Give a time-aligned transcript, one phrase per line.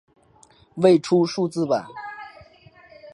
[0.77, 1.85] 未出数字版。